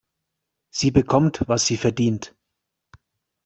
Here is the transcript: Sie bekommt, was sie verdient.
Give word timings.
Sie 0.71 0.89
bekommt, 0.89 1.43
was 1.47 1.67
sie 1.67 1.77
verdient. 1.77 2.33